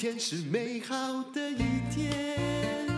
[0.00, 1.58] 天是美好的一
[1.94, 2.88] 天，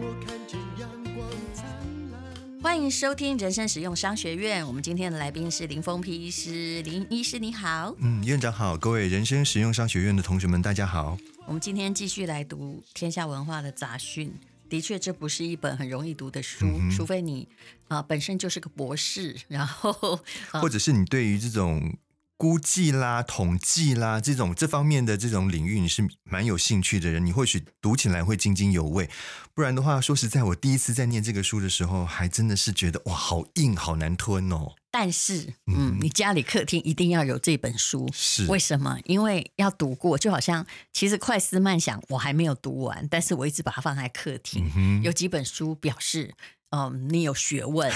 [0.00, 1.64] 我看见阳光灿
[2.10, 2.60] 烂。
[2.60, 4.66] 欢迎收听人生实用商学院。
[4.66, 7.94] 我们今天的来宾是林峰皮医师，林医师你好。
[8.00, 11.16] 嗯，院长好，各位人生实用商学院的同学们，大家好。
[11.46, 14.34] 我们今天继续来读天下文化的杂讯。
[14.68, 17.46] 的确，这不是一本很容易读的书，嗯、除非你
[17.86, 20.18] 啊、呃、本身就是个博士，然后、
[20.50, 21.96] 呃、或者是你对于这种。
[22.40, 29.10] 估计啦、统计啦，这种这方面的这种领域，你是蛮有兴趣的人，你或许读起来会津津有味。
[29.52, 34.72] 不然的话，说实在，我第一次在念这个书的时候，还真的是觉得哇，好硬，好难吞哦。
[34.90, 38.98] 但是，嗯，你家里客厅一定要有这本书，是为什么？
[39.04, 44.66] 因为要读过，就好像其实快思慢想我还没有读完，但是我一直把它放在客厅。
[44.74, 46.34] 嗯、有几本书表示。
[46.70, 47.90] 嗯，你有学问，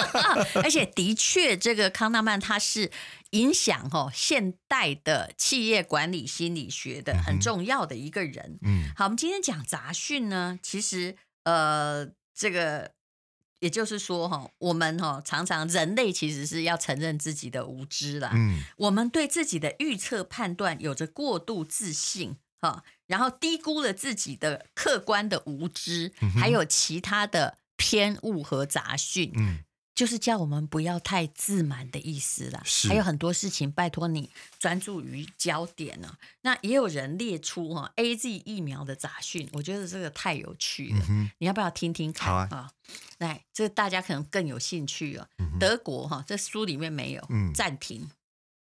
[0.64, 2.90] 而且的确，这个康纳曼他是
[3.32, 8.58] 影响哦现代的企业管理心理学的很重要的一个人。
[8.62, 12.92] 嗯，好，我们今天讲杂讯呢，其实呃，这个
[13.60, 18.30] 也就是说哈，我们哈常常人类其实是要承认自己的无知啦。
[18.32, 27.58] 嗯，我们对自己的预测判断有着过度自信哈，然后低估了自己的客观的无知，还有其他的。
[27.76, 32.62] 偏误和杂讯，嗯，就是叫我们不要太自满的意思啦。
[32.64, 36.16] 是，还有很多事情，拜托你专注于焦点呢。
[36.42, 41.04] 那也有人列出哈 AZ 疫苗的杂讯，我觉得这个太有趣了。
[41.08, 42.48] 嗯、你要不要听听看啊？
[42.50, 42.70] 啊
[43.18, 45.28] 来，这大家可能更有兴趣了。
[45.38, 48.10] 嗯、德国哈，这书里面没有，嗯，暂停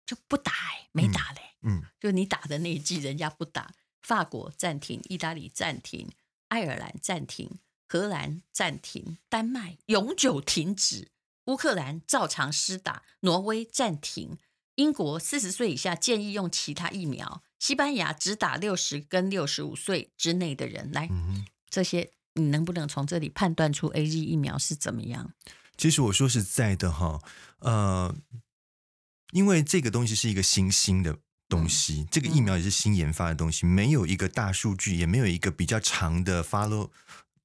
[0.06, 3.74] 就不打哎，没打嘞，嗯，就你打的那一季人家不打。
[4.02, 6.10] 法国暂停，意大利暂停，
[6.48, 7.60] 爱尔兰暂停。
[7.92, 11.10] 荷兰暂停，丹麦永久停止，
[11.48, 14.38] 乌克兰照常施打，挪威暂停，
[14.76, 20.90] 英国四十岁以下建议用其他疫苗，西班牙只打六十跟六十五岁之内的人。
[20.94, 25.34] 来，嗯、这些你能不能从这里判断出 AZ 疫苗是怎么样？
[25.76, 27.20] 其实我说实在的哈，
[27.60, 28.16] 呃，
[29.34, 31.18] 因为这个东西是一个新兴的
[31.50, 36.90] 东西，嗯、这个疫苗也是新研发的东西，嗯、没有一个大数据，也没有一个比较长的 follow。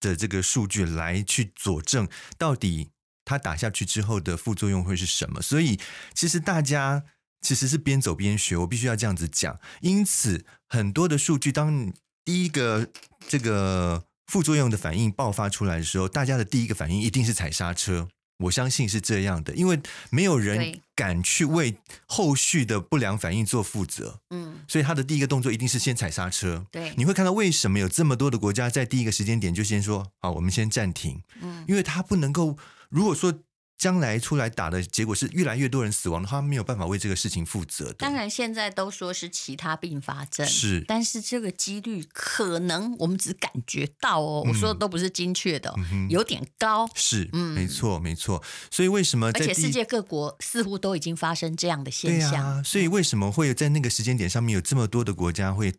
[0.07, 2.09] 的这个数据来去佐证，
[2.39, 2.91] 到底
[3.25, 5.43] 它打下去之后的副作用会是什么？
[5.43, 5.79] 所以
[6.15, 7.03] 其实大家
[7.41, 9.59] 其实是边走边学，我必须要这样子讲。
[9.81, 11.93] 因此，很多的数据，当
[12.25, 12.89] 第一个
[13.27, 18.09] 这个副作用的反应爆发出来的时候，大家的第一个反应一定是踩刹车。
[18.39, 19.81] 我相信是这样的，因为
[20.11, 21.77] 没有人敢去为
[22.07, 24.21] 后续的不良反应做负责。
[24.31, 26.67] 嗯，所以他的第一个动作一定是先踩刹车。
[26.71, 31.23] 对，你会看到为什么有这么多的国家在第一个时间点就先说好，我们先暂停。
[31.41, 32.57] 嗯，因为他不能够，
[32.89, 33.41] 如果说。
[33.79, 37.95] 将来出来打的结果是越来越多人死亡的话，没有办法为这个事情负责的。
[37.95, 46.89] 当然，现在都说是其他并发症，是，但是这个几率可能我们只感觉到哦，嗯、我说的都不是精确的，嗯、有点高。
[46.95, 48.43] 是，嗯，没错，没错。
[48.71, 49.27] 所以为什么？
[49.35, 52.31] 而且世界各国似乎都已经发生这样的现象。
[52.31, 55.75] 对啊，所以为什么会在那个时间点上面有这么多的国家会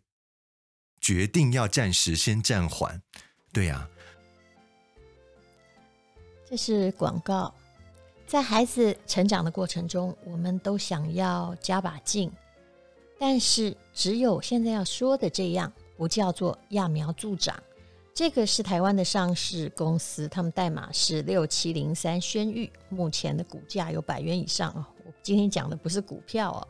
[1.01, 3.01] 决定要暂时先暂缓？
[3.51, 3.89] 对呀、啊，
[6.47, 7.53] 这是广告。
[8.27, 12.29] 在孩子成长的过程中，我们都想要加把劲，
[13.17, 17.55] 但是只有现在要说的这样，不叫做揠苗助长。
[18.13, 24.85] 这个是台湾的上市公司，他们代码是六七零三轩玉，目前的股价有百元以上哦。
[25.05, 26.67] 我今天讲的不是股票哦。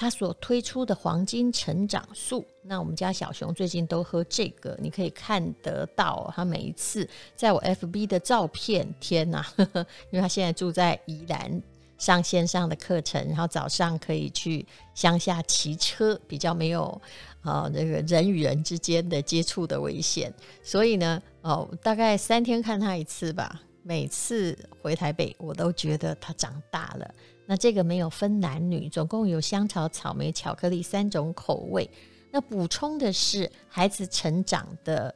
[0.00, 7.06] 他所推出的黄金成长素，那我们家小熊最近都喝这个，你可以看得到他每一次
[7.36, 9.42] 在我 FB 的照片，天哪！
[9.42, 11.60] 呵呵，因为他现在住在宜兰，
[11.98, 16.98] 上线上的课程，然后早上可以去乡下骑车，比较没有
[17.42, 20.32] 呃那个人与人之间的接触的危险，
[20.62, 23.60] 所以呢，哦，大概三天看他一次吧。
[23.82, 27.14] 每次回台北，我都觉得他长大了。
[27.50, 31.90] 那这个没有分男女，总共有香草、草莓、巧克力三种口味。
[32.30, 35.12] 那补充的是孩子成长的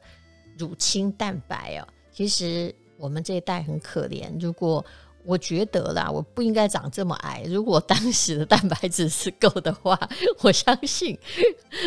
[0.57, 1.87] 乳清蛋白哦。
[2.11, 4.27] 其实我们这一代很可怜。
[4.37, 4.83] 如果
[5.23, 7.41] 我觉得啦，我不应该长这么矮。
[7.47, 9.97] 如果当时的蛋白质是够的话，
[10.41, 11.17] 我相信，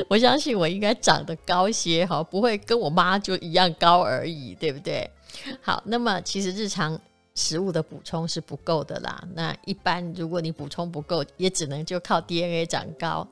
[0.09, 5.11] 我相信我应该长得高些哈，不会跟我妈就一样高而已，对不对？
[5.61, 6.99] 好，那么其实日常。
[7.39, 9.23] 食物的补充是不够的啦。
[9.33, 13.25] 那一般如果你补充不够，也只能就靠 DNA 长高。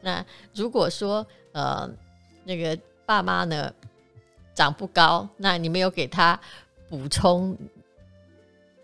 [0.00, 0.24] 那
[0.54, 1.90] 如果说呃
[2.44, 3.74] 那个爸妈呢
[4.54, 6.38] 长不高，那你没有给他
[6.88, 7.58] 补充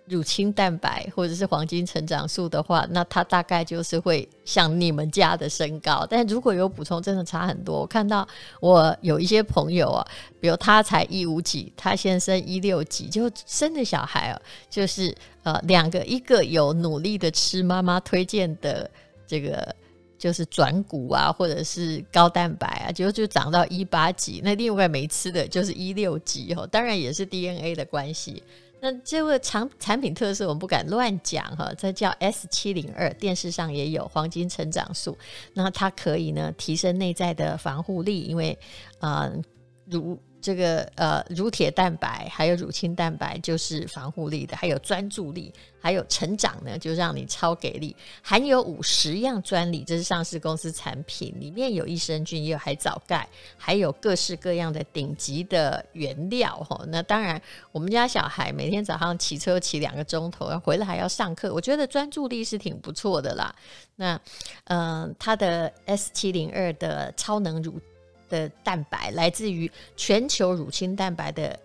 [0.07, 6.07] 乳清蛋白或者是黄金成长素的话，那它大概就是会像你们家的身高。
[6.09, 7.81] 但如果有补充，真的差很多。
[7.81, 8.29] 我看到
[8.61, 10.07] 我有一些朋友啊，
[10.39, 18.91] 比如他才一五几，他先生一六几，就生的小孩啊，就是呃两个，一个有努力的吃妈妈推荐的
[19.27, 19.75] 这个
[20.19, 24.43] 就是转骨啊，或者是高蛋白啊，结果就长到一八几。
[24.45, 28.43] 那另外没吃的就是一六几哦，当然也是 DNA 的关系。
[28.85, 35.17] 那这个产产品特色我们不敢乱讲哈，这叫 S 七零二，电视上也有黄金成长素，
[35.55, 38.59] 那它可以呢提升内在的防护力，因为
[38.99, 39.43] 啊、呃、
[39.87, 40.21] 如。
[40.45, 45.51] 这个呃，乳铁蛋白还有乳清蛋白就是防护力的，还有专注力，
[45.81, 47.97] 还有成长呢，就让你超给力。
[48.23, 53.27] 含有五十样专利，这是上市公司产品，里面有益生菌，也有海藻钙，
[53.57, 56.55] 还有各式各样的顶级的原料。
[56.69, 57.41] 哈，那当然，
[57.73, 63.55] 我们家小孩每天早上骑车骑两个钟头，回来还要上课，我觉得专注力是挺不错的啦。
[63.97, 64.21] 那
[64.65, 67.81] 嗯、呃，它的 S 七零二的超能乳。
[68.29, 71.59] 的蛋白来自于全球乳清蛋白的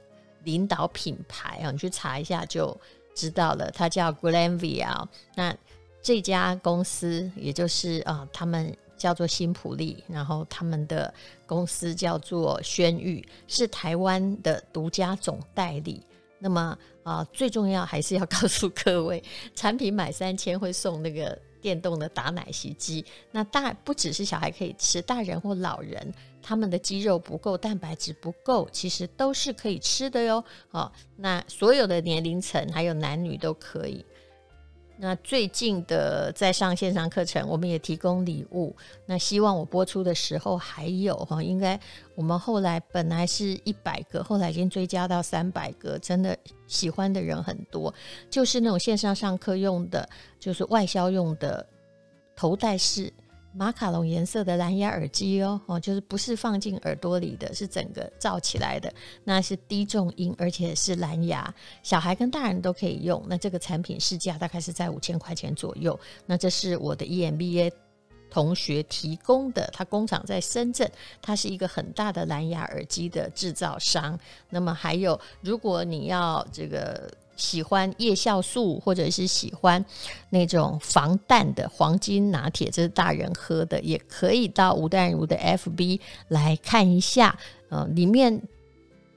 [0.44, 2.76] 领导品牌啊，你去查一下就
[3.14, 5.06] 知道了，它叫 Glanvia。
[5.36, 5.56] 那
[6.02, 11.14] 这家公司也就是啊，他们叫做新普利，然后他们的
[11.46, 16.02] 公司叫做轩玉，是台湾的独家总代理。
[16.40, 19.22] 那么啊，最重要还是要告诉各位，
[19.54, 23.04] 产品买三千会送那个电动的打奶昔机。
[23.32, 26.14] 那大不只是小孩可以吃，大人或老人。
[26.42, 30.44] 他们的肌肉不够，蛋白质不够，其实都是可以吃的哟。
[30.72, 34.06] 哦，那所有的年龄层还有男女都可以。
[35.02, 38.76] 那最近的在上线上课程，我们也提供礼物。
[39.06, 41.80] 那希望我播出的时候还有哈，应该
[42.16, 46.38] 我们后来本来是一百个，后来已经追加到三百个，真的
[46.68, 47.94] 喜欢的人很多。
[48.30, 51.66] 就是那种线上上课用的，就是外销用的
[52.36, 53.14] 头戴式。
[53.52, 58.94] 马卡龙颜色的蓝牙耳机哦，哦，就是不是放进耳朵里的，是整个罩起来的，
[59.24, 61.52] 那是低重音，而且是蓝牙，
[61.82, 63.22] 小孩跟大人都可以用。
[63.28, 66.00] 那这个产品市价大概是在五千块钱左右。
[66.26, 67.72] 那这是我的 EMBA
[68.30, 74.18] 同学提供的，他工厂在深圳，他是一个很大的蓝牙耳机的制造商。
[74.50, 77.12] 那么还有，如果你要这个。
[77.40, 79.84] 喜欢叶酵素，或者是喜欢
[80.30, 87.36] 那种防弹的黄金拿铁，这是大人喝的，也可以到吴淡如的 FB 来看一下。
[87.70, 88.42] 呃，里面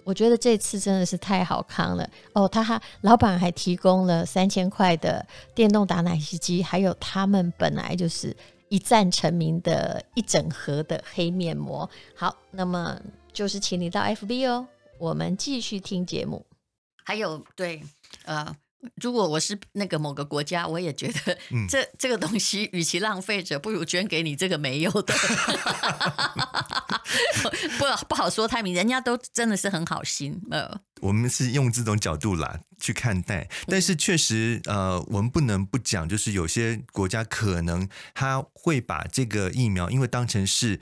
[0.04, 2.46] 我觉得这次真的是太好看了哦。
[2.46, 8.36] 他还老板还提供了三千块的电动打奶昔机，还有他们本来就是
[8.68, 11.88] 一战成名的一整盒的黑面膜。
[12.14, 13.00] 好，那么
[13.32, 14.66] 就是请你到 FB 哦，
[14.98, 16.44] 我们继续听节目。
[17.04, 17.82] 还有对。
[18.24, 18.54] 呃，
[19.00, 21.38] 如果我是那个某个国家，我也觉得
[21.68, 25.14] 这、嗯、这个东西，与其浪费着，不如捐给你这个没有的。
[27.78, 30.40] 不不好说太明，人家都真的是很好心。
[30.50, 40.80] 呃，我们是用这种角度啦去看待，但是确实，呃，我们不能不讲，就是有些国家可能他会把这个疫苗，因为当成是。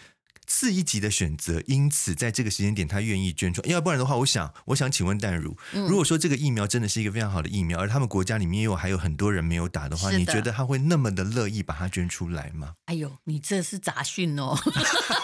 [0.50, 3.62] 次一级的选择，因此在这个时间点，他愿意捐出。
[3.66, 12.72] 要不然的话，我想，我想请问淡如，嗯、如果说这个疫苗真的是一个非常好的疫苗，而他们国家里面又还有很多人没有打的话，的你觉得他会那么的乐意把它捐出来吗？
[12.86, 14.58] 哎呦，你这是杂讯哦，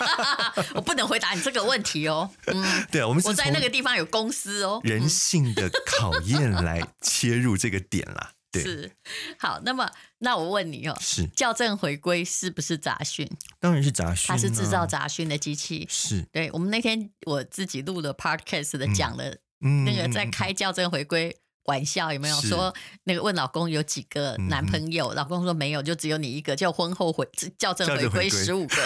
[0.76, 2.30] 我不能回答你这个问题哦。
[2.46, 8.30] 嗯，对啊，我们我在那个地方有公司哦，人性的考验来切入这个点啦。
[8.62, 8.92] 是，
[9.38, 13.28] 好，那么那我问你哦，是校正回归是不是杂讯？
[13.60, 15.86] 当然是杂讯，它是制造杂讯的机器。
[15.90, 19.36] 是，对，我们那天我自己录了 podcast 的讲了，
[19.84, 21.36] 那个在开校正回归。
[21.66, 25.08] 玩笑有没有说那个问老公有几个男朋友？
[25.08, 26.56] 嗯、老公说没有，就只有你一个。
[26.56, 28.76] 叫婚后回校正回归十五个。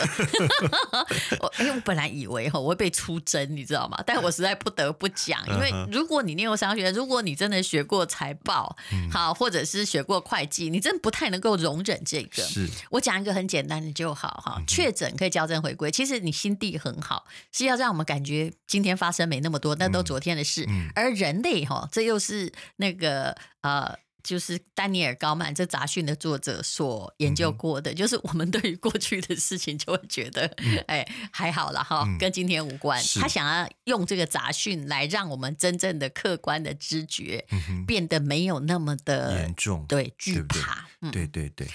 [1.40, 4.02] 我哎，我本来以为哈我会被出征，你知道吗？
[4.04, 12.42] 但我实在不得不讲，因为如果你念过商学，如果你真的学过财报，嗯、好，或者是学过会计，你真的不太能够容忍这个。
[12.42, 14.60] 是我讲一个很简单的就好哈。
[14.66, 20.66] 确诊可以校正回归，其实你心地很好，是要让我们感觉今天发生没那么多，那都昨天的事。
[20.96, 22.52] 而人类哈，这又是。
[22.76, 33.02] 那个呃，就是丹尼尔高曼这杂讯的作者所研究过的，嗯、就是我们对于过去的事情就会觉得，嗯、 哎，还好了哈，嗯、跟今天无关。
[33.16, 37.46] 他想要用这个杂讯来让我们真正的客观的知觉
[37.86, 40.86] 变得没有那么的严重，对，惧怕。
[41.10, 41.66] 对对对，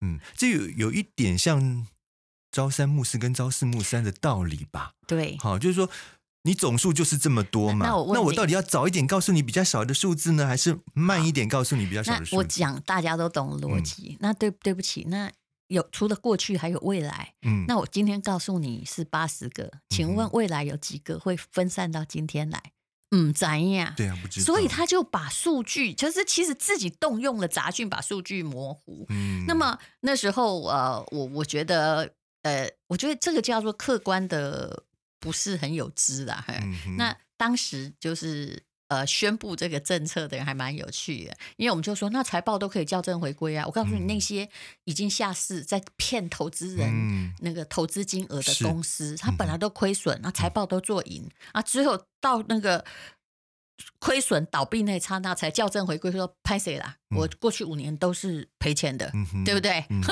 [0.00, 1.86] 嗯，这有有一点像
[2.50, 4.94] 朝三暮四跟朝四暮三的道理吧？
[5.06, 5.88] 对，好，就是说。
[6.44, 7.86] 你总数就是这么多嘛？
[7.86, 12.36] 那我那我到底要早一点告诉你比较少的数字呢，还是慢一点告诉你比较少的数字？
[12.36, 14.10] 我讲大家都懂逻辑。
[14.14, 15.30] 嗯、那对对不起，那
[15.68, 17.34] 有除了过去还有未来。
[17.42, 22.60] 嗯，那我今天告诉你是八十个，请问未来有几个会分散到今天来？
[23.12, 23.94] 嗯，怎样？
[23.96, 24.44] 对啊，不知道。
[24.44, 29.06] 所以他就把数据，就是其实自己动用了杂讯，把数据模糊。
[29.10, 34.82] 嗯，那么那时候呃，我我觉得呃，我觉得这个叫做客观的。
[35.22, 43.64] 不是很有知啦，嗯、那当时就是呃宣布这个政策的人还蛮有趣的，因为我们就说那财报都可以校正回归啊。
[43.64, 44.48] 我告诉你，那些
[44.82, 52.84] 已经下市在骗投资人那个投资金额的公司，它、嗯、本来都亏损，那财报都做赢啊，只有到那个
[54.00, 56.96] 亏损倒闭那刹那才校正回归，说拍谁啦？
[57.10, 59.84] 嗯、我过去五年都是赔钱的，嗯、对不对？
[59.88, 60.02] 嗯、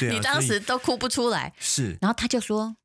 [0.00, 1.96] 对啊、 你当时都哭不出来，是。
[2.00, 2.76] 然后他就说。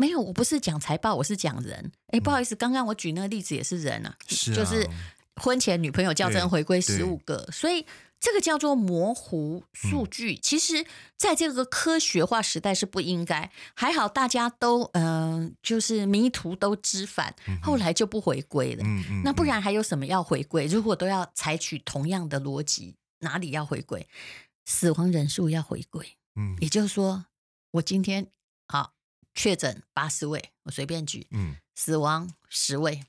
[0.00, 1.90] 没有，我不是讲财报，我是讲人。
[2.12, 4.88] 哎，不好意思，刚刚我举那个例子也是人啊，是啊，就是
[5.34, 7.84] 婚前女朋友校正回归十五个，所以
[8.20, 10.34] 这个叫做模糊数据。
[10.34, 10.86] 嗯、其实，
[11.16, 13.50] 在这个科学化时代是不应该。
[13.74, 18.84] 还好大家都嗯、呃，就是迷途都知返，后来就不回归了。
[18.84, 20.66] 嗯嗯、那不然还有什么要回归？
[20.66, 24.06] 如果都要采取同样的逻辑，哪里要回归？
[24.64, 26.06] 死亡人数要回归。
[26.36, 27.26] 嗯，也就是说，
[27.72, 28.28] 我今天
[28.68, 28.92] 好。
[29.34, 33.04] 确诊八十位，我随便举，嗯，死亡十位，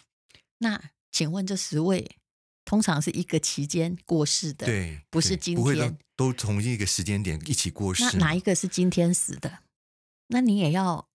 [0.59, 2.17] 那请问这十位
[2.63, 9.59] 通常是一个期间过世的，对，不是今天都，都同一个时间点一起过世，那哪一个是今天死的？
[10.27, 11.08] 那你也要。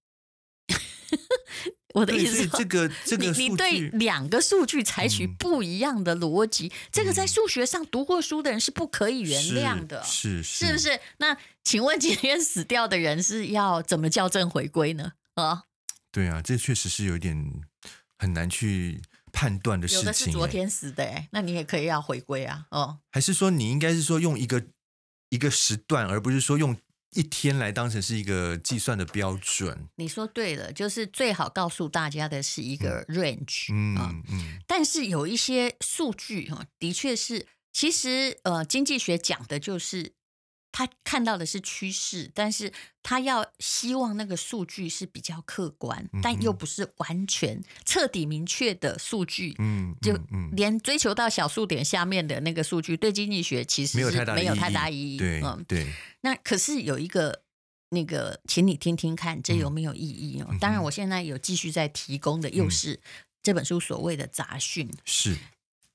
[1.95, 11.01] 我的意思是，这个 这个你你对两个数据采取不一样的逻辑，嗯、这个在数学上读过书的人是不可以原谅的，是是，是不是？
[11.19, 15.13] 那请问今天死掉的人是要怎么校正回归呢？
[15.35, 15.63] 啊，
[16.11, 17.63] 对啊，这确实是有点
[18.19, 19.01] 很难去
[19.33, 20.03] 判断的事情。
[20.03, 24.65] 有的是昨天死的，哎，那你也可以要回归啊，哦，还是说你应该是说用一个
[25.29, 26.77] 一个时段，而不是说用。
[27.15, 34.23] 一天来当成是一个计算的标准，你说对了，就是最好告诉大家的是一个 range 啊，嗯。
[34.31, 40.13] 嗯，但是有一些数据哈，的确是，其实呃，经济学讲的就是。
[40.77, 49.55] 他看到的是趋势，但是他要希望那个数据是比较客观，嗯、但又不是完全彻底明确的数据。
[49.61, 50.19] 嗯，嗯就
[50.57, 55.17] 连追求到小数点下面的那个数据，对经济学其实是没有太大意义。
[55.17, 55.87] 对，嗯、对。
[56.23, 57.43] 那可是有一个
[57.91, 60.49] 那个，请你听听看，这有没有意义哦？
[60.51, 62.99] 嗯、当然，我现在有继续在提供的，又是
[63.45, 64.91] 这本书所谓的杂讯。
[65.05, 65.39] 是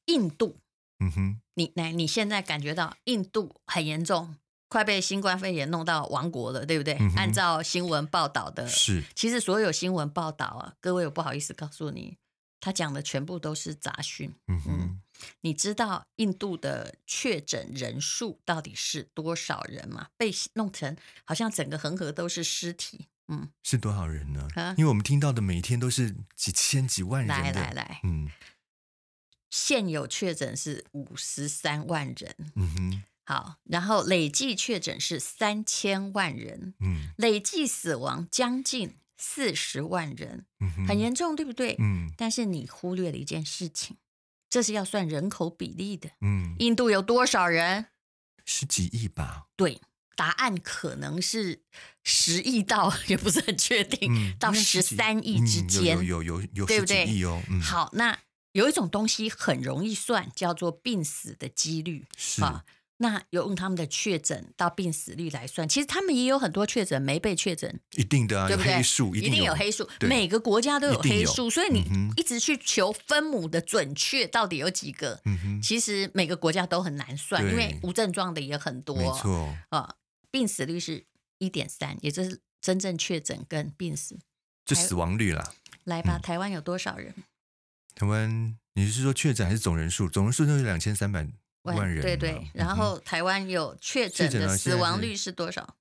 [0.05, 0.55] 印度。
[1.01, 4.37] 嗯哼，你来，你现在感觉到印度很严重。
[4.69, 6.95] 快被新冠肺炎弄到亡国了，对不对？
[6.99, 12.17] 嗯、按照新闻报道的，是其实所有新闻报道啊，各位我不好意思告诉你，
[12.59, 14.31] 他讲的全部都是杂讯。
[14.47, 15.01] 嗯哼嗯，
[15.41, 20.09] 你知道印度的确诊人数到底是多少人吗？
[20.15, 20.95] 被弄成
[21.25, 23.07] 好像整个恒河都是尸体。
[23.27, 24.47] 嗯，是多少人呢？
[24.55, 27.27] 啊、因为我们听到的每天都是几千几万人。
[27.27, 28.29] 来来来，嗯，
[29.49, 32.35] 现有确诊是五十三万人。
[32.55, 33.03] 嗯哼。
[33.29, 41.75] 好，然后累计确诊是三千万人，嗯，累计死亡将近四十万人，嗯，很严重，对不对？
[41.77, 43.97] 嗯，但是你忽略了一件事情，
[44.49, 47.85] 这是要算人口比例的，嗯，印度有多少人？
[48.45, 49.45] 十几亿吧？
[49.55, 49.79] 对，
[50.15, 51.61] 答案可能是
[52.03, 57.39] 十亿到， 也不是很确定，嗯、到十三亿之间，嗯、有有有有有十几亿哦。
[57.61, 58.17] 好，那
[58.53, 62.65] 有一种东西很容易算，叫做病死的几率，是啊。
[63.01, 68.75] 那有用他们的确诊到病死率来算，其实他们也有很多确诊没被确诊，一定的啊，对不对？
[68.75, 71.81] 黑数一定有黑数，每个国家都有黑数，所以你
[72.17, 75.21] 一直去求分母的准确到底有几个，
[75.63, 79.95] 其实每个国家都很难算，因为无症状的也很多，没错啊，
[80.29, 81.05] 病死率是
[81.37, 84.19] 一点三，也就是真正确诊跟病死，
[84.65, 85.53] 就死亡率啦。
[85.85, 87.15] 来吧，台湾有多少人？
[87.95, 90.09] 台湾，你是说确诊还是总人数？
[90.09, 91.25] 总人数就是两千三百。
[91.63, 95.77] 万人，对对，然后台湾有确诊的死亡率是多少？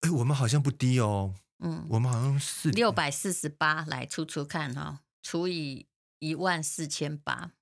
[0.00, 1.34] 哎，我们好像不低哦。
[1.58, 5.86] 嗯，我们好像是六百四十八，来除除看哈，除以
[6.18, 7.52] 一万四千八，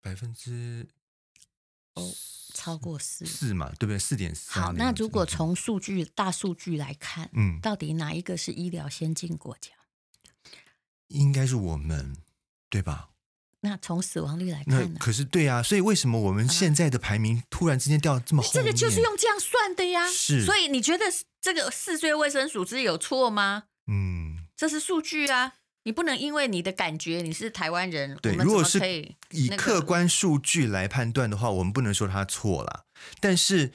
[0.00, 0.88] 百分之
[1.94, 2.12] 哦，
[2.52, 3.98] 超过四四嘛，对不对？
[3.98, 4.58] 四点四。
[4.58, 9.70] 好，那如果从数据大数据来看，嗯，到底哪一个是医疗先进国家？
[11.06, 12.16] 应该是我们，
[12.68, 13.10] 对吧？
[13.60, 14.98] 那从死亡率来看呢？
[15.00, 18.64] 可是对啊，所以为什么我们现在的排名突然之间掉这么后面？
[18.64, 20.08] 这个就是用这样算的呀。
[20.08, 21.04] 是，所以你觉得
[21.40, 23.64] 这个世界卫生组织有错吗？
[23.86, 28.78] 嗯，这是数据啊，你不能因为你的感觉你是台湾人，对，如果是
[29.30, 32.84] 以客观数据来判断的话，我们不能说他错了，
[33.20, 33.72] 但是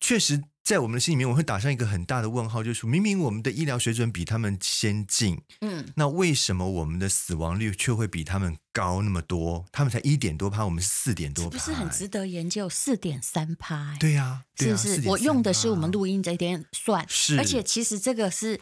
[0.00, 0.44] 确实。
[0.66, 9.64] 在我们的心里面，我会打上一个很大的问号，就是明明我们的医疗水准比他们先进，嗯，那为什么我们的死亡率却会比他们高那么多？
[9.70, 12.68] 他们才一点多趴，我们是四点多趴，不是很值得研究？
[12.68, 15.08] 四点三趴，对呀，对啊，是不是？
[15.08, 18.60] 我用的是我们录音这一点算，是，而且其实这个是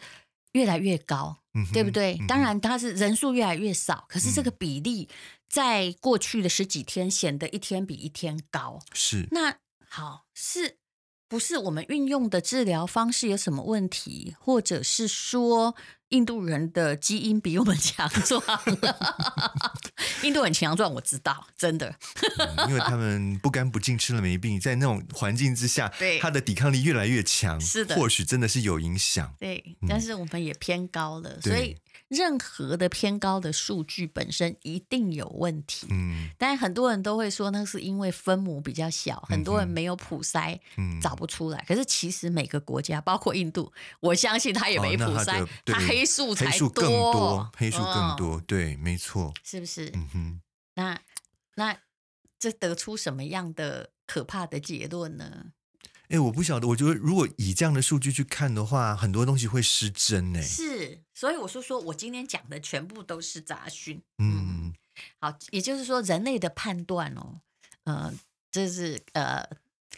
[0.51, 2.19] 越来越高，嗯，对不对？
[2.27, 5.09] 当然它是人数越来越少，可是这个比例
[5.49, 9.27] 在过去的十几天显得一天比一天高，是。
[9.31, 9.55] 那
[9.89, 10.77] 好是。
[11.27, 15.75] 不是我们运用的治疗方式有什么问题，或者是说
[16.09, 18.41] 印度人的基因比我们强壮？
[20.23, 21.93] 印度很强壮，我知道，真的、
[22.57, 29.33] 嗯，因为他们不干不净，吃了没病，在那种环境之下， 对他的抵抗力越来越强，是的，或许真的是有影响。
[29.39, 31.77] 对，但是我们也偏高了，嗯、所以。
[32.07, 41.65] 任何的偏高的数据本身一定有问题，嗯，但很多人都会说那是因为分母比较小，很多人没有普筛，嗯，找不出来。
[41.67, 49.89] 可是其实每个国家，包括印度，我相信他也没普筛，哦、他黑数才黑数更多，黑数更多，哦、对，没错，是不是？
[49.93, 50.41] 嗯哼，
[50.75, 50.99] 那
[51.55, 51.77] 那
[52.37, 55.51] 这得出什么样的可怕的结论呢？
[56.09, 56.67] 哎，我不晓得。
[56.67, 60.39] 我觉得如果以这样的数据去看的话，很多东西会失真呢。
[60.39, 63.99] 是，所以我说说我今天讲的全部都是杂讯。
[64.19, 64.71] 嗯，
[65.19, 67.41] 好，也就是说人类的判断哦，
[67.85, 68.13] 呃，
[68.51, 69.43] 这是呃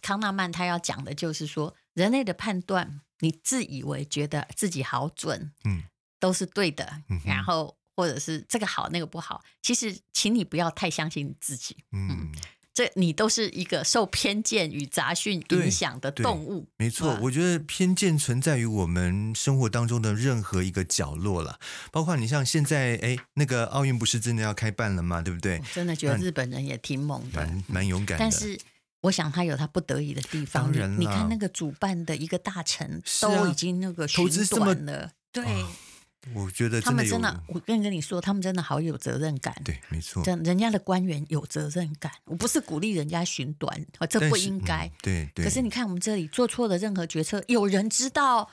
[0.02, 5.84] 康纳曼他要讲的，就是说人类的判断，你自以为觉得自己好准，嗯，
[6.20, 12.10] 都是对的，嗯，然后或者是这个好那个不好，其实请你不要太相信你自己，嗯。
[12.10, 12.32] 嗯
[12.78, 17.18] 这你都是一个受偏见与杂讯影响的动物，没错。
[17.24, 21.60] 我觉得偏见存在于我们生活当中的任何一个角落了，
[21.92, 25.24] 包括你像现在，哎，那个奥运不是真的要开办了吗？
[25.24, 25.58] 对不对？
[25.58, 28.24] 我真的觉得日本人也挺猛的，蛮蛮勇敢的。
[28.24, 28.56] 但是
[29.02, 30.64] 我想他有他不得已的地方。
[30.64, 35.44] 当然了，你看那个主办的一个大臣都已经那个投资这么了，对。
[35.46, 35.68] 哦
[36.34, 39.56] 我觉得他们真的，我跟跟你说，他们真的好有责任感。
[39.64, 42.12] 对，没错，人人家的官员有责任感。
[42.26, 44.88] 我不是鼓励人家寻短，这不应该。
[44.88, 45.46] 嗯、对对。
[45.46, 48.50] 可是你看，我们这里做错了任何决策，有人知道，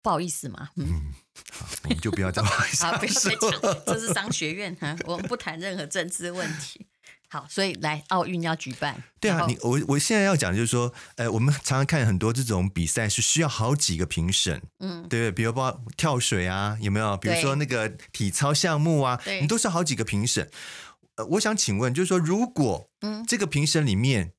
[0.00, 0.70] 不好意思嘛。
[0.76, 1.12] 嗯，嗯
[1.52, 2.86] 好，我们就不要再 好意思。
[2.86, 6.86] 好，不要再讲， 这是商学院哈，我们不谈任何政治问题。
[7.30, 9.02] 好，所以来奥运要举办。
[9.20, 17.16] 对啊，你我我现在要讲的就是说，呃，我们常常看很多这种比赛是需要好几个评审，嗯，对，比如说跳水啊，有没有？
[17.18, 20.50] 比如说那个体操项目啊，你都是好几个评审。
[21.16, 24.32] 呃，我想请问，就是说，如果嗯这个评审里面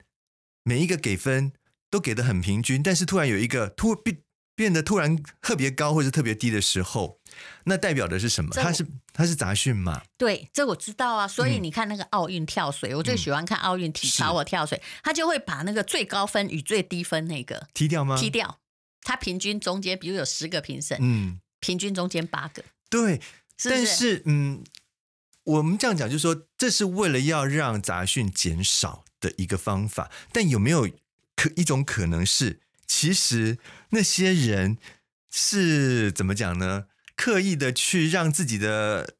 [0.63, 1.51] 每一个给分
[1.91, 4.21] 都给的很平均，但是突然有一个突变
[4.59, 7.17] 变得突然特别高或者特别低的时候，
[7.63, 8.51] 那代表的是什么？
[8.53, 8.85] 它是。
[9.13, 10.01] 它是杂讯嘛？
[10.17, 11.27] 对，这我知道啊。
[11.27, 18.17] 所以你看那个奥运跳水，嗯、我最喜欢看奥运体操或跳水，他就会把那个最高分与最低分那个踢掉吗？
[18.17, 18.59] 踢掉。
[19.01, 22.63] 他平均中间，比如有十个评审，嗯，平均中间八个。
[22.89, 23.19] 对，
[23.57, 24.63] 是是但是嗯，
[25.43, 30.09] 我们这样讲就是说，这是为了要让杂讯减少的一个方法。
[30.31, 30.89] 但有没有
[31.35, 33.59] 可一种可能是，其实
[33.91, 34.77] 那些人
[35.31, 36.87] 是怎么讲呢？
[37.15, 39.13] 刻意的去让自己的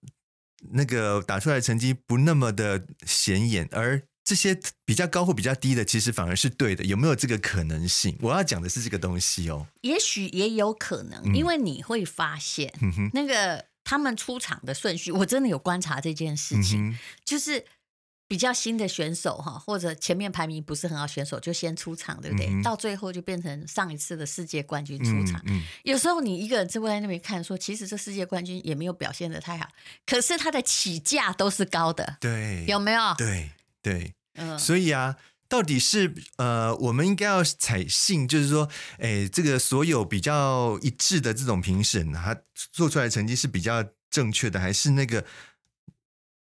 [0.71, 6.84] 那个打出来的成绩不那么的显眼，而这些比较高或比较低的，其实反而是对的。
[6.86, 8.17] 有没有这个可能性？
[8.21, 9.67] 我要讲的是这个东西哦。
[9.82, 17.63] 也许也有可能，嗯、因为你会发现，嗯、那个他们出场的顺序，我真的有观察这件事情，嗯、就是。
[18.30, 22.46] 比较新的选手哈，或者前面排名不是很好选手就先出场，对不对？
[22.46, 25.42] 嗯、到最后就变成上一次的世界冠军出场。
[25.48, 29.68] 嗯嗯、有时候你一个人坐在那边看，说其实这世界冠军也没有表现的太好，
[30.06, 33.02] 可是他的起价都是高的，对，有没有？
[33.18, 33.50] 对
[33.82, 42.39] 对，嗯，所以啊，到底是呃，我们应该要采信，就是说，哎，这个所有比较一致的这种评审，他
[42.72, 45.26] 做出来的成绩是比较正确的，还是那个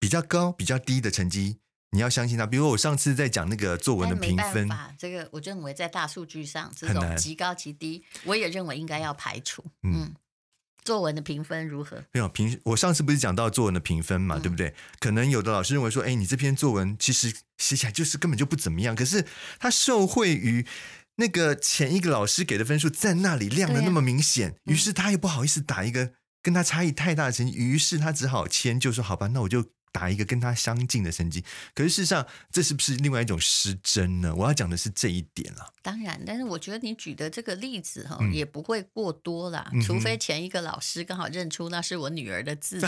[0.00, 1.58] 比较高、比较低的成绩？
[1.92, 4.68] 你要相信他，比如我上次在讲那个作文的评分，
[4.98, 9.64] 这个我认为在大数据上这种极高极低，我也认为应该要排除。
[9.84, 10.12] 嗯，
[10.84, 12.04] 作文的评分如何？
[12.12, 14.74] 没有评，我上次不是讲到作文的评分嘛，嗯、对不对？
[14.98, 19.24] 可能有的老师认为说，哎，你这篇作文其实写起来就是根本就不怎么样，可是
[19.58, 20.66] 他受惠于
[21.16, 29.64] 那个前一个老师给的分数在那里亮的那么明显，啊、于是他也不好意思打一个跟他差异太大的成绩，于是他只好签，就说好吧，那我就。
[29.96, 31.42] 打一个跟他相近的神经。
[31.74, 34.34] 可是事实上，这是不是另外一种失真呢？
[34.34, 35.72] 我要讲的是这一点了。
[35.80, 42.80] 当然，但是我觉得你举的这个例子哈，嗯、也不会过多啦，嗯、除非前一个老师刚好认出那是我女儿的字。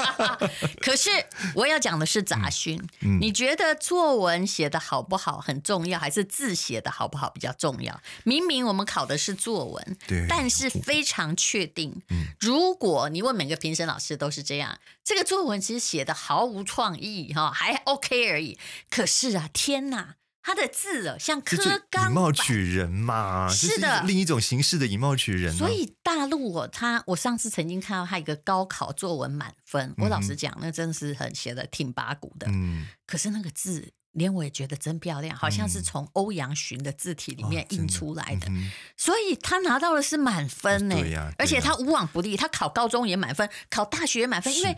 [0.82, 1.08] 可是
[1.54, 7.98] 我要讲的是杂讯，嗯嗯、你觉得作文写的好不好很重要，还是字写的好不好比较重要？
[8.24, 18.58] 明明我们考的是作文，对，但是非常确定，嗯、如果你问每个评审老师都是这样，这个作文其实写得毫无创意哈，还 OK 而已。
[18.90, 20.16] 可是啊，天哪！
[20.42, 21.56] 他的字啊，像柯
[21.88, 25.52] 刚，以貌取人嘛，是的，是另一种形式的以貌取人。
[25.56, 32.48] 所以大陆哦，他我上次曾经看到他一个高考作文满分，我老实讲，那真的是很写的挺八股的。
[32.50, 38.48] 嗯，可是那个字，连我也觉得真漂亮，好像是从欧阳询的字体里面印出来的。
[38.96, 44.76] 所以他拿到的是满分呢，对呀，而且他无往不利，他考高中也满分，考大学也满分，因为。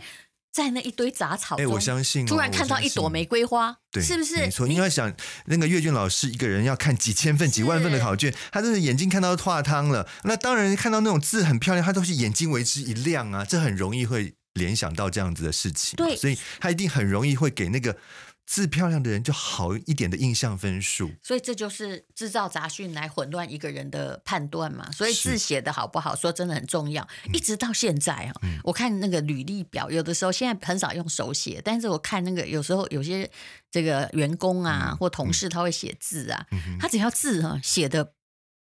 [0.51, 4.37] 在那一堆杂草中，哎，我相信、哦、突然看到一朵玫瑰花，对，是不是？
[4.37, 5.13] 没错，你要想
[5.45, 10.07] 那个阅卷老师一个人要看几千份、几万份的考卷，他真的眼睛看到化汤了。
[10.23, 15.95] 那当然看到那种字很漂亮，他都是眼睛为之一亮啊，这很容易会联想到这样子的事情。
[15.97, 17.95] 对，所以他一定很容易会给那个。
[18.49, 24.91] 字漂亮的人就好一点的印象分数，所以这就是制造杂讯来混乱一个人的判断嘛。
[24.91, 27.07] 所以字写的好不好，说真的很重要。
[27.31, 33.29] 一直到现在啊，嗯、我看那个履历表，有的时候现在很少用手写，但是我看那个有时候有些
[33.69, 38.13] 这个员工啊、嗯、或同事他会写字啊，嗯、他只要字哈写的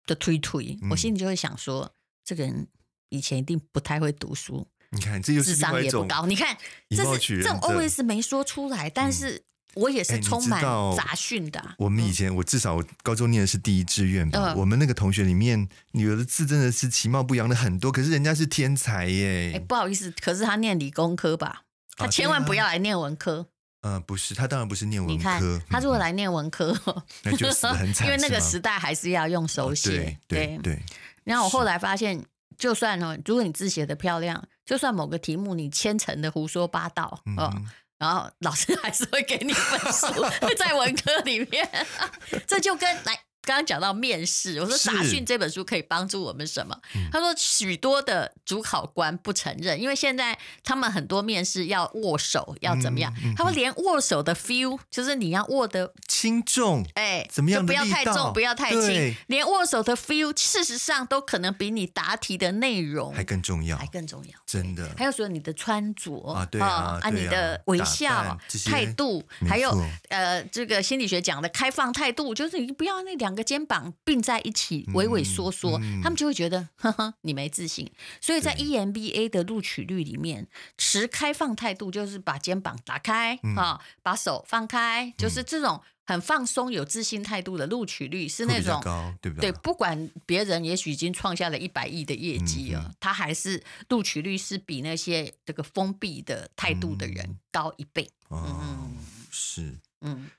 [0.07, 2.67] 的推推，我心里就会想说，这个人
[3.11, 4.67] 以前一定不太会读书。
[4.93, 6.25] 你看，这就是智商也不高。
[6.25, 6.57] 你看，
[6.89, 9.45] 这是这种 OS 没说出来，但是。
[9.77, 10.61] 我也是充满
[10.97, 11.75] 杂讯的、啊。
[11.79, 14.53] 我们以前，我至少我高中念的是第一志愿吧。
[14.53, 19.53] 嗯、我们那个同学里面，有的字真的是其貌不扬的很多，可是人家是天才耶。
[19.55, 21.63] 哎，不好意思，可是他念理工科吧？
[21.97, 23.47] 他千万不要来念文科。
[23.83, 25.61] 嗯、啊呃，不是，他当然不是念文科。
[25.69, 28.07] 他如果来念文科，嗯、那就死得很惨。
[28.09, 29.91] 因为那个时代还是要用手写。
[29.91, 30.83] 哦、对对，对。
[31.25, 32.25] 然后我后来发现，
[32.57, 37.37] 就算呢，如果你字写得漂亮，就算某个题目你千层的胡说八道，嗯。
[37.39, 37.67] 嗯
[37.99, 40.07] 然后老师还是会给你分数，
[40.57, 41.69] 在文科里面，
[42.47, 43.26] 这就跟来。
[43.47, 46.77] 刚刚讲到面试，我说杂讯这本书可以帮助我们什么？
[46.93, 53.15] 是他说许多的主考官不承认，因为现在他们很多面试要握手，要怎么样？
[53.23, 57.61] 嗯嗯、他说连握手的 feel，就是你要握的轻重，哎，怎么样？
[57.61, 64.93] 就不要太重，不要太轻，连握手的 feel，事实上都可能比你答题的内容还更重要，还更重要，真的。
[64.99, 69.71] 还有说你的穿着啊，对啊，啊，你的微笑态度，还有
[70.09, 73.36] 呃，这个心理学讲的开放态度，就是你不要那两。
[73.37, 77.89] 个肩膀并在一起，畏畏缩缩，嗯嗯、他们就会觉得， 呵呵，你没自信。
[78.21, 83.55] 所以在 EMBA 的录取率里面，持开放态度就是把肩膀打开，嗯、
[84.03, 89.53] 把手放开，就是这种很放松、有自信态度的录取率是那种高，对不对？
[89.53, 98.11] 对，不管别人也许已经创下了一百亿的业绩啊，嗯嗯、他还是录取率是比那些这个封闭的态度的人高一倍。
[98.31, 98.91] 嗯，哦、
[99.31, 100.31] 是，嗯。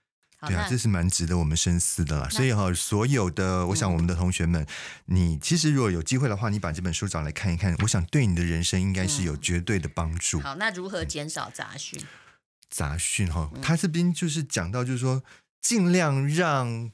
[0.41, 2.30] 对啊，这是蛮值得我们深思的啦。
[2.30, 4.67] 所以哈，所有的，我想我们的同学们，嗯、
[5.06, 10.39] 你其实如果有机会的话，你把这本书找来看一看，我想对你的人生应该是有绝对的帮助。
[10.39, 12.00] 嗯、好，那如何减少杂讯？
[12.69, 15.23] 杂讯哈，他这边就是讲到，就是说
[15.62, 16.91] 尽量让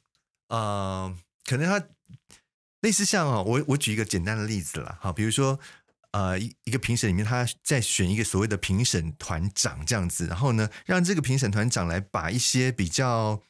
[0.47, 1.13] 呃，
[1.45, 1.85] 可能他
[2.79, 5.59] 类似像哦，我我举一个简单的例子啦，好，比如说。
[6.13, 13.41] 呃，一一个评审里面，他在选一个所谓的评审团长这样子，然后呢，让这个评审团长来把一些比较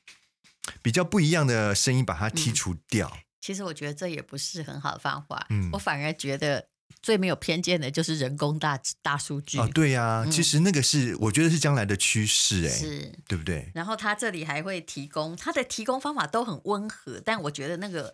[0.82, 3.12] 比较不一样的声音把它剔除掉。
[3.14, 5.46] 嗯，其实我觉得这也不是很好的方法。
[5.50, 6.70] 嗯，我反而觉得
[7.02, 9.58] 最没有偏见的就是人工大大数据。
[9.58, 13.70] 哦，对呀，啊，嗯，其实那个是我觉得是将来的趋势，哎，是，对不对？
[13.76, 18.14] 然后他这里还会提供他的提供方法都很温和，但我觉得那个。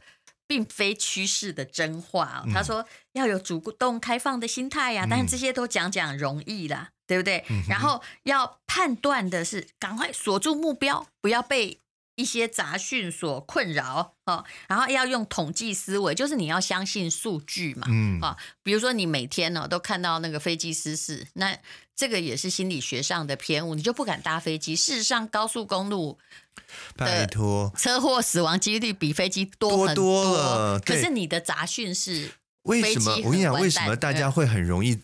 [0.50, 2.84] 并非趋势的真话，他说
[3.14, 7.46] 要有主动开放的心态呀，但是这些都讲讲容易啦，对不对？
[7.70, 11.80] 然后要判断的是，赶快锁住目标，不要被
[12.20, 14.44] 一些杂讯所困扰哦。
[14.68, 21.58] 然后要用统计思维，就是你要相信数据嘛，嗯啊，比如说你每天呢都看到那个飞机失事，那
[21.96, 24.76] 这个也是心理学上的偏误，你就不敢搭飞机。
[24.76, 26.20] 事实上，高速公路。
[26.96, 30.80] 拜托，车祸死亡几率比飞机多很多，多了。
[30.80, 32.32] 可是你的杂讯是
[32.70, 33.16] 为什么？
[33.24, 34.98] 我跟你讲，为什么大家会很容易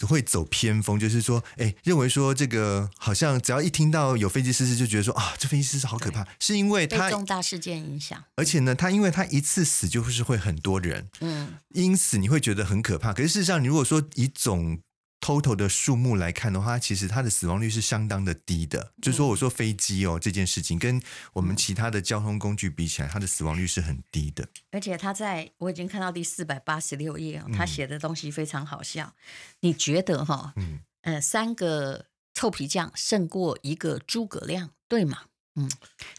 [0.00, 0.98] 会走偏锋？
[0.98, 8.22] 就是说，哎，认为说这个好像只要一听到有飞机失事，就觉得说啊，这飞机失事好可怕，是因为它重大事件影响。
[8.36, 13.12] 而且呢，它因为它一次死就是会很多人，嗯，因此你会觉得很可怕。
[13.12, 14.78] 可是事实上，你如果说以总
[15.22, 18.92] total 的数目来看的话，其实它的死亡率是相当的低的。
[18.96, 21.00] 嗯、就是说，我说飞机哦这件事情，跟
[21.32, 24.48] 我们其他的交通工具比起来，它的死亡率是很低的。
[24.72, 29.06] 而且他在我已经看到第四百八十六页哦，他写的东西非常好笑。
[29.06, 29.14] 嗯、
[29.60, 30.52] 你觉得哈、哦？
[30.56, 35.26] 嗯，呃，三个臭皮匠胜过一个诸葛亮，对吗？
[35.54, 35.70] 嗯，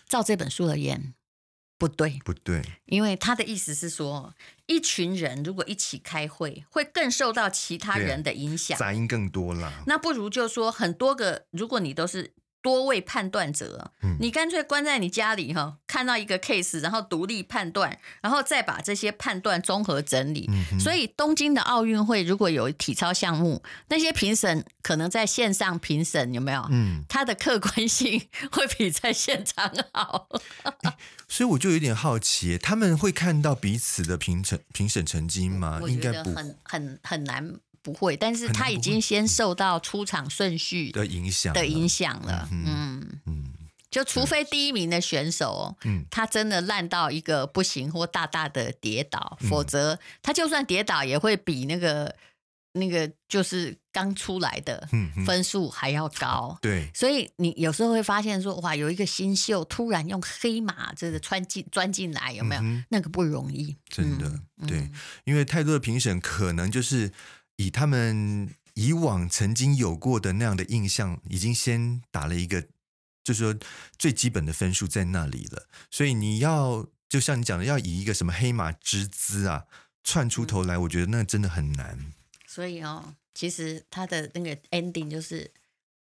[0.08, 1.14] 照这本书而言。
[1.84, 4.34] 不对，不对，因为他的意思是说，
[4.68, 9.84] 一群人如果一起开会，会更受到其他人的影响，杂音更多了。
[9.86, 12.34] 那不如就说很多个，如果你都是。
[12.64, 20.50] 多位判断者，你干脆关在你家里哈，看到一个 case，然后独立判断，然后再把这些判断综合整理。
[20.80, 26.66] 所以东京的奥运会如果有体操项目，那些评审可能在线上评审，有没有？
[26.72, 28.20] 嗯，他的客观性
[28.52, 30.30] 会比在现场好。
[30.84, 30.98] 欸，
[31.28, 35.82] 所以我就有点好奇，他们会看到彼此的评审评审成绩吗？
[35.86, 37.60] 应该不很很很难。
[37.84, 42.48] 不会，但是他已经先受到出场顺序的影响的影响了。
[42.50, 43.54] 嗯嗯，
[43.92, 52.16] 就除非第一名的选手，嗯，他真的烂到一个不行或大大的跌倒，嗯、否则他就算跌倒也会比那个
[52.72, 54.88] 那个就是刚出来的
[55.26, 56.58] 分数还要高。
[56.62, 62.62] 对，所以你有时候会发现说，哇，有一个新秀突然用黑马这个穿进钻进来，有没有？
[62.62, 64.28] 嗯、那个不容易，真的。
[64.62, 64.90] 嗯、对，
[65.26, 67.12] 因为太多的评审可能就是。
[67.58, 72.62] 以他们以往曾经有过的那样的印象，已经先打了一个，
[73.24, 73.56] 就是说
[73.98, 75.68] 最基本的分数在那里了。
[75.92, 79.66] 所以你要就像你讲的，要以一个什么黑马之姿啊，
[80.04, 82.14] 窜出头来，我觉得那真的很难。
[82.48, 85.52] 所以哦，其实他的那个 ending 就是，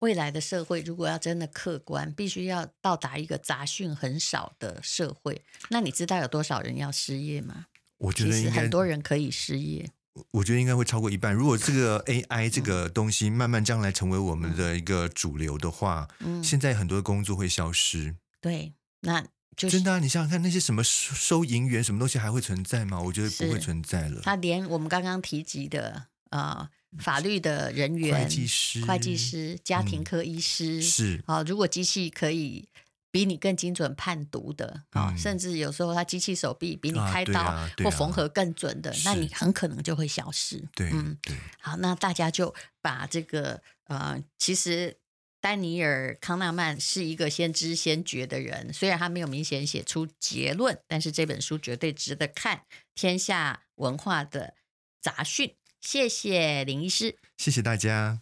[0.00, 5.42] 未来的社会如果要真的客观，必须要到达一个杂讯很少的社会。
[5.68, 7.66] 那你知道有多少人要失业吗？
[7.98, 9.90] 我觉得很多人可以失业。
[10.30, 11.32] 我觉得应该会超过一半。
[11.34, 18.16] 如果这个 AI 这个东西慢慢将来成为我们的一个主流的话，嗯，现在很多工作会消失。
[18.40, 19.24] 对，那
[19.56, 23.00] 就真的啊，你想想看，那些什么收收银员什么东西还会存在吗？
[23.00, 24.20] 我觉得不会存在了。
[24.22, 32.68] 他连我们刚刚提及的呃法律的人员、会计师、会计师、家庭科医师、嗯、是啊，如果机器可以。
[33.12, 40.66] 比你更精准判读的啊，嗯、甚至有时候他机器手臂比你开刀或缝合更准的，那你很可能就会消失。
[40.74, 41.36] 对，嗯，对。
[41.60, 44.96] 好，那大家就把这个呃，其实
[45.42, 52.62] 丹尼尔康纳曼是一个先知先觉的人，虽然他没有明显写出结论，但是这本书绝对值得看。
[52.94, 54.54] 天下文化的
[55.02, 58.21] 杂讯，谢谢林医师，谢谢大家。